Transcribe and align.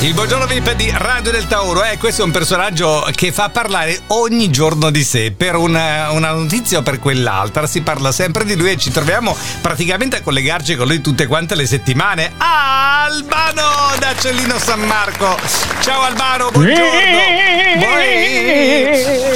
Il 0.00 0.14
buongiorno 0.14 0.46
VIP 0.46 0.74
di 0.74 0.92
Radio 0.94 1.32
del 1.32 1.48
Tauro, 1.48 1.82
eh, 1.82 1.98
questo 1.98 2.22
è 2.22 2.24
un 2.24 2.30
personaggio 2.30 3.04
che 3.16 3.32
fa 3.32 3.48
parlare 3.48 4.00
ogni 4.08 4.48
giorno 4.48 4.90
di 4.90 5.02
sé 5.02 5.32
per 5.32 5.56
una, 5.56 6.12
una, 6.12 6.30
notizia 6.30 6.78
o 6.78 6.82
per 6.82 7.00
quell'altra, 7.00 7.66
si 7.66 7.80
parla 7.80 8.12
sempre 8.12 8.44
di 8.44 8.54
lui 8.54 8.70
e 8.70 8.76
ci 8.76 8.92
troviamo 8.92 9.36
praticamente 9.60 10.18
a 10.18 10.22
collegarci 10.22 10.76
con 10.76 10.86
lui 10.86 11.00
tutte 11.00 11.26
quante 11.26 11.56
le 11.56 11.66
settimane. 11.66 12.30
Albano 12.38 13.96
da 13.98 14.14
Cellino 14.16 14.56
San 14.58 14.82
Marco. 14.82 15.36
Ciao 15.80 16.02
Albano, 16.02 16.50
buongiorno. 16.52 17.08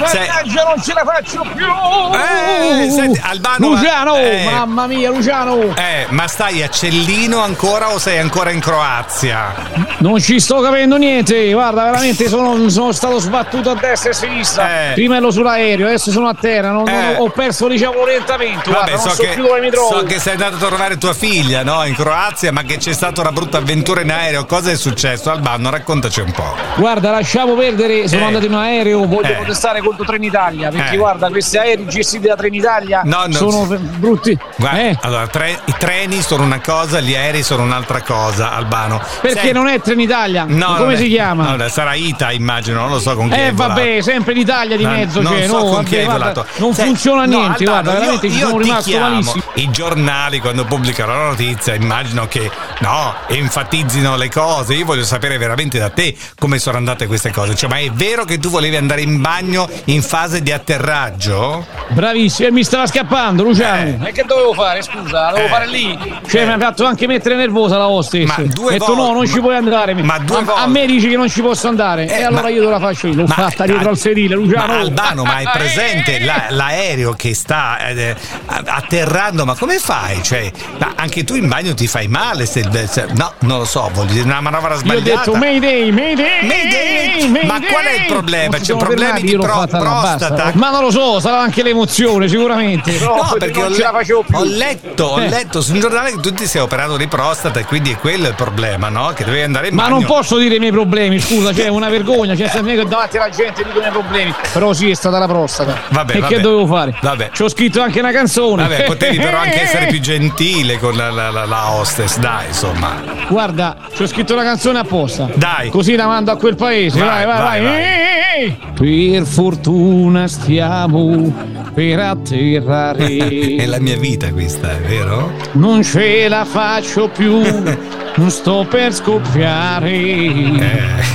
Mannaggia, 0.00 0.62
non 0.64 0.82
ce 0.82 0.92
la 0.94 1.04
faccio 1.04 1.44
più. 1.54 1.66
Eh, 1.66 2.90
senti, 2.90 3.20
Albano. 3.22 3.68
Luciano, 3.68 4.16
eh, 4.16 4.44
mamma 4.44 4.86
mia, 4.86 5.10
Luciano. 5.10 5.74
Eh, 5.76 6.06
ma 6.10 6.26
stai 6.26 6.62
a 6.62 6.68
Cellino 6.68 7.40
ancora 7.40 7.92
o 7.92 7.98
sei 7.98 8.18
ancora 8.18 8.50
in 8.50 8.60
Croazia? 8.60 9.54
Non 9.98 10.18
ci 10.20 10.40
sto 10.46 10.60
capendo 10.60 10.96
niente, 10.96 11.52
guarda, 11.52 11.82
veramente 11.82 12.28
sono, 12.28 12.68
sono 12.68 12.92
stato 12.92 13.18
sbattuto 13.18 13.70
a 13.70 13.74
destra 13.74 14.10
e 14.10 14.12
a 14.12 14.14
sinistra. 14.14 14.90
Eh. 14.90 14.92
Prima 14.92 15.16
ero 15.16 15.32
sull'aereo, 15.32 15.86
adesso 15.88 16.12
sono 16.12 16.28
a 16.28 16.34
terra, 16.34 16.70
non, 16.70 16.86
eh. 16.86 16.92
non, 16.92 17.14
ho 17.18 17.30
perso 17.30 17.66
diciamo 17.66 17.94
l'orientamento. 17.94 18.70
Vabbè, 18.70 18.92
guarda, 18.92 19.10
so, 19.10 19.16
so, 19.16 19.22
che, 19.24 19.34
dove 19.34 19.58
mi 19.58 19.70
trovo. 19.70 19.98
so 19.98 20.04
che 20.04 20.20
sei 20.20 20.34
andato 20.34 20.54
a 20.54 20.68
trovare 20.68 20.98
tua 20.98 21.14
figlia, 21.14 21.64
no? 21.64 21.84
In 21.84 21.96
Croazia, 21.96 22.52
ma 22.52 22.62
che 22.62 22.76
c'è 22.76 22.92
stata 22.92 23.22
una 23.22 23.32
brutta 23.32 23.58
avventura 23.58 24.02
in 24.02 24.12
aereo. 24.12 24.46
Cosa 24.46 24.70
è 24.70 24.76
successo? 24.76 25.32
Albano, 25.32 25.68
raccontaci 25.68 26.20
un 26.20 26.30
po'. 26.30 26.54
Guarda, 26.76 27.10
lasciamo 27.10 27.54
perdere, 27.54 28.06
sono 28.06 28.22
eh. 28.22 28.26
andato 28.26 28.46
in 28.46 28.54
aereo, 28.54 29.04
voglio 29.04 29.32
eh. 29.32 29.34
protestare 29.34 29.80
contro 29.80 30.04
Trenitalia, 30.04 30.70
perché 30.70 30.94
eh. 30.94 30.96
guarda, 30.96 31.28
questi 31.28 31.58
aerei 31.58 31.88
gestiti 31.88 32.28
da 32.28 32.36
Trenitalia 32.36 33.00
no, 33.02 33.24
no, 33.26 33.32
sono 33.32 33.66
brutti. 33.66 34.38
Guarda, 34.54 34.78
eh. 34.78 34.96
allora, 35.00 35.26
tre, 35.26 35.58
i 35.64 35.74
treni 35.76 36.22
sono 36.22 36.44
una 36.44 36.60
cosa, 36.60 37.00
gli 37.00 37.16
aerei 37.16 37.42
sono 37.42 37.64
un'altra 37.64 38.00
cosa, 38.02 38.52
Albano. 38.52 39.02
Perché 39.20 39.40
Sei... 39.40 39.52
non 39.52 39.66
è 39.66 39.80
Trenitalia? 39.80 40.35
No, 40.44 40.74
come 40.76 40.96
si 40.96 41.08
chiama? 41.08 41.48
Allora, 41.48 41.68
sarà 41.68 41.94
Ita, 41.94 42.32
immagino, 42.32 42.80
non 42.80 42.90
lo 42.90 43.00
so 43.00 43.14
con 43.14 43.28
chi. 43.28 43.34
Eh, 43.34 43.52
vabbè, 43.52 44.00
sempre 44.02 44.34
l'Italia 44.34 44.76
di 44.76 44.84
mezzo. 44.84 45.22
Non 45.22 45.32
cioè, 45.32 45.46
so 45.46 45.58
no, 45.58 45.64
con 45.64 45.84
chi 45.84 46.02
guarda, 46.02 46.44
Non 46.56 46.74
Sei, 46.74 46.86
funziona 46.86 47.26
no, 47.26 47.38
niente, 47.38 47.64
Albano, 47.64 47.70
guarda, 47.70 47.92
veramente 47.92 48.26
io, 48.26 48.32
ci 48.32 48.38
sono 48.38 48.58
rimasto 48.58 48.90
chiamo, 48.90 49.08
malissimo. 49.08 49.42
I 49.56 49.70
giornali, 49.70 50.38
quando 50.38 50.66
pubblicano 50.66 51.12
la 51.12 51.24
notizia, 51.28 51.74
immagino 51.74 52.28
che 52.28 52.50
no, 52.80 53.14
enfatizzino 53.26 54.14
le 54.14 54.28
cose. 54.28 54.74
Io 54.74 54.84
voglio 54.84 55.04
sapere 55.04 55.38
veramente 55.38 55.78
da 55.78 55.88
te 55.88 56.14
come 56.38 56.58
sono 56.58 56.76
andate 56.76 57.06
queste 57.06 57.30
cose. 57.30 57.54
Cioè, 57.54 57.70
ma 57.70 57.78
è 57.78 57.90
vero 57.90 58.26
che 58.26 58.38
tu 58.38 58.50
volevi 58.50 58.76
andare 58.76 59.00
in 59.00 59.18
bagno 59.18 59.66
in 59.86 60.02
fase 60.02 60.42
di 60.42 60.52
atterraggio? 60.52 61.64
Bravissimo, 61.88 62.48
e 62.48 62.50
mi 62.50 62.64
stava 62.64 62.86
scappando, 62.86 63.44
Luciano. 63.44 64.04
Eh. 64.04 64.08
E 64.08 64.12
che 64.12 64.24
dovevo 64.24 64.52
fare? 64.52 64.82
Scusa, 64.82 65.30
dovevo 65.30 65.46
eh. 65.46 65.48
fare 65.48 65.66
lì. 65.68 65.98
Cioè, 66.28 66.42
eh. 66.42 66.44
mi 66.44 66.52
ha 66.52 66.58
fatto 66.58 66.84
anche 66.84 67.06
mettere 67.06 67.34
nervosa 67.36 67.78
la 67.78 67.88
hostess. 67.88 68.26
Ma 68.26 68.44
due 68.44 68.72
detto, 68.72 68.84
volte. 68.84 69.00
no, 69.00 69.12
non 69.12 69.26
ci 69.26 69.40
puoi 69.40 69.56
andare. 69.56 69.94
Ma 69.94 70.18
due 70.18 70.36
a, 70.36 70.42
volte. 70.42 70.60
a 70.60 70.66
me 70.66 70.84
dici 70.84 71.08
che 71.08 71.16
non 71.16 71.30
ci 71.30 71.40
posso 71.40 71.68
andare. 71.68 72.06
Eh, 72.06 72.18
e 72.18 72.24
allora 72.24 72.42
ma, 72.42 72.48
io 72.50 72.62
te 72.62 72.70
la 72.70 72.78
faccio 72.78 73.06
io. 73.06 73.14
L'ho 73.14 73.26
fatta 73.26 73.64
dietro 73.64 73.88
al 73.88 73.96
sedile, 73.96 74.34
Luciano. 74.34 74.66
Ma 74.66 74.78
Albano, 74.80 75.24
ma 75.24 75.36
hai 75.36 75.48
presente 75.50 76.22
la, 76.22 76.48
l'aereo 76.50 77.14
che 77.14 77.34
sta 77.34 77.78
eh, 77.88 78.14
atterrando? 78.44 79.44
Ma 79.46 79.54
come 79.54 79.78
fai? 79.78 80.24
Cioè, 80.24 80.50
anche 80.96 81.22
tu 81.22 81.36
in 81.36 81.46
bagno 81.46 81.72
ti 81.72 81.86
fai 81.86 82.08
male? 82.08 82.46
Se, 82.46 82.68
se, 82.88 83.06
no, 83.14 83.32
non 83.42 83.58
lo 83.58 83.64
so, 83.64 83.88
vuol 83.92 84.06
dire 84.06 84.24
una 84.24 84.40
manovra 84.40 84.74
sbagliata. 84.74 85.08
Io 85.08 85.14
ho 85.14 85.18
detto 85.18 85.34
Mayday, 85.36 85.92
Mayday, 85.92 86.44
Mayday. 86.44 87.28
Mayday. 87.28 87.46
Ma 87.46 87.60
qual 87.64 87.84
è 87.84 88.00
il 88.00 88.06
problema? 88.08 88.58
C'è 88.58 88.76
problemi 88.76 89.20
di 89.20 89.36
pro- 89.36 89.64
prostata? 89.68 90.50
Ma 90.54 90.70
non 90.70 90.80
lo 90.82 90.90
so, 90.90 91.20
sarà 91.20 91.38
anche 91.38 91.62
l'emozione, 91.62 92.26
sicuramente. 92.26 92.98
No, 92.98 93.14
no 93.14 93.36
perché 93.38 93.62
ho, 93.62 93.68
le- 93.68 94.24
ho, 94.32 94.42
letto, 94.42 95.04
ho 95.04 95.20
eh. 95.20 95.28
letto 95.28 95.60
su 95.60 95.74
un 95.74 95.78
giornale 95.78 96.10
che 96.10 96.18
tu 96.18 96.32
ti 96.32 96.44
sei 96.44 96.62
operato 96.62 96.96
di 96.96 97.06
prostata 97.06 97.60
e 97.60 97.64
quindi 97.66 97.92
è 97.92 97.96
quello 97.98 98.26
il 98.26 98.34
problema, 98.34 98.88
no? 98.88 99.12
Che 99.14 99.24
devi 99.24 99.42
andare 99.42 99.68
in 99.68 99.76
Ma 99.76 99.84
bagno. 99.84 99.98
non 99.98 100.06
posso 100.06 100.38
dire 100.38 100.56
i 100.56 100.58
miei 100.58 100.72
problemi, 100.72 101.20
scusa, 101.20 101.50
c'è 101.52 101.60
cioè, 101.60 101.68
una 101.68 101.88
vergogna, 101.88 102.34
c'è 102.34 102.48
sempre 102.48 102.74
che 102.74 102.84
davanti 102.84 103.16
alla 103.16 103.30
gente 103.30 103.62
dico 103.62 103.76
i 103.76 103.80
miei 103.80 103.92
problemi. 103.92 104.34
Però 104.52 104.72
sì, 104.72 104.90
è 104.90 104.94
stata 104.94 105.20
la 105.20 105.28
prostata. 105.28 105.78
Vabbè, 105.90 106.16
e 106.16 106.18
vabbè. 106.18 106.34
che 106.34 106.40
dovevo 106.40 106.66
fare? 106.66 106.98
Vabbè. 107.00 107.30
Ci 107.32 107.42
ho 107.44 107.48
scritto 107.48 107.80
anche 107.80 108.00
una 108.00 108.10
canzone. 108.10 108.62
Vabbè, 108.62 108.82
potevi 108.86 109.18
però 109.18 109.35
anche 109.38 109.62
essere 109.62 109.86
più 109.86 110.00
gentile 110.00 110.78
con 110.78 110.96
la, 110.96 111.10
la, 111.10 111.30
la, 111.30 111.44
la 111.44 111.72
hostess, 111.72 112.18
dai, 112.18 112.48
insomma. 112.48 113.02
Guarda, 113.28 113.76
ci 113.94 114.02
ho 114.02 114.06
scritto 114.06 114.32
una 114.32 114.44
canzone 114.44 114.78
apposta. 114.78 115.28
Dai. 115.34 115.70
Così 115.70 115.96
la 115.96 116.06
mando 116.06 116.30
a 116.30 116.36
quel 116.36 116.56
paese. 116.56 116.98
Vai, 116.98 117.24
vai, 117.24 117.42
vai. 117.42 117.62
vai. 117.62 117.72
vai. 117.72 118.56
Per 118.74 119.26
fortuna 119.26 120.28
stiamo 120.28 121.32
per 121.74 121.98
atterrare. 122.00 123.06
è 123.56 123.66
la 123.66 123.80
mia 123.80 123.96
vita 123.96 124.30
questa, 124.32 124.72
è 124.72 124.80
vero? 124.80 125.32
Non 125.52 125.82
ce 125.82 126.28
la 126.28 126.44
faccio 126.44 127.08
più, 127.08 127.40
non 128.16 128.30
sto 128.30 128.66
per 128.68 128.92
scoppiare. 128.94 129.90
Eh. 129.90 131.14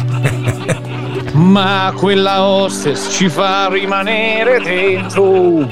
Ma 1.33 1.93
quella 1.95 2.43
hostess 2.43 3.15
ci 3.15 3.29
fa 3.29 3.69
rimanere 3.69 4.59
dentro 4.61 5.65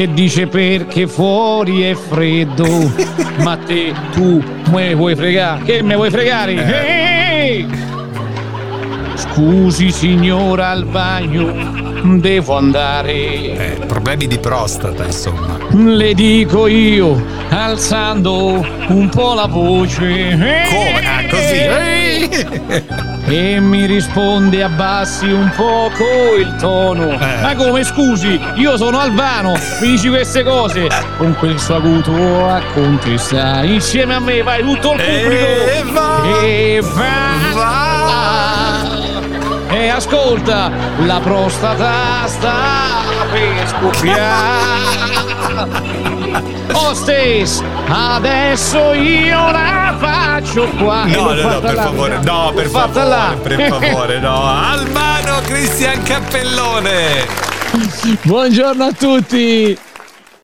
e 0.00 0.14
dice 0.14 0.46
perché 0.46 1.06
fuori 1.06 1.82
è 1.82 1.94
freddo. 1.94 2.64
Ma 3.44 3.58
te, 3.58 3.92
tu, 4.12 4.42
me 4.70 4.94
vuoi 4.94 5.14
fregare? 5.14 5.62
Che 5.64 5.82
me 5.82 5.94
vuoi 5.94 6.08
fregare? 6.10 6.54
Eh. 6.54 6.88
Hey! 6.88 7.66
Scusi 9.14 9.90
signora 9.90 10.70
al 10.70 10.86
bagno, 10.86 12.16
devo 12.18 12.56
andare. 12.56 13.12
Eh, 13.12 13.78
problemi 13.86 14.26
di 14.26 14.38
prostata, 14.38 15.04
insomma. 15.04 15.58
Le 15.70 16.14
dico 16.14 16.66
io, 16.66 17.22
alzando 17.50 18.66
un 18.88 19.10
po' 19.10 19.34
la 19.34 19.46
voce. 19.46 20.30
Come? 20.70 21.04
Ah, 21.04 21.24
così. 21.28 23.08
E 23.30 23.60
mi 23.60 23.86
risponde 23.86 24.60
abbassi 24.64 25.30
un 25.30 25.52
poco 25.54 26.34
il 26.36 26.52
tono. 26.56 27.10
Eh. 27.12 27.40
Ma 27.40 27.54
come 27.54 27.84
scusi, 27.84 28.40
io 28.56 28.76
sono 28.76 28.98
Albano, 28.98 29.52
mi 29.80 29.90
dici 29.90 30.08
queste 30.08 30.42
cose. 30.42 30.88
Con 31.16 31.36
quel 31.38 31.60
suo 31.60 31.76
acuto 31.76 32.48
a 32.48 32.60
contestare. 32.74 33.68
Insieme 33.68 34.14
a 34.14 34.20
me 34.20 34.42
vai 34.42 34.62
tutto 34.62 34.94
il 34.94 35.00
pubblico. 35.00 35.46
E 35.46 35.84
va. 35.92 36.40
E 36.42 36.80
va. 36.82 37.30
va. 37.54 38.88
E 39.68 39.88
ascolta, 39.88 40.72
la 41.04 41.20
prostata 41.22 42.26
sta 42.26 42.52
per 43.30 43.68
scoppiare. 43.68 45.08
Hostess, 46.72 47.62
adesso 47.88 48.92
io 48.92 49.50
la 49.50 49.94
faccio 49.98 50.68
qua. 50.78 51.04
No, 51.06 51.32
no, 51.32 51.50
no, 51.50 51.60
per 51.60 51.74
là, 51.74 51.82
favore, 51.82 52.18
no, 52.22 52.52
per 52.54 52.66
favore, 52.68 53.08
là. 53.08 53.36
per 53.42 53.66
favore, 53.68 54.18
no. 54.20 54.42
Albano 54.44 55.40
Cristian 55.42 56.02
Cappellone. 56.02 57.26
Buongiorno 58.22 58.84
a 58.84 58.92
tutti. 58.92 59.78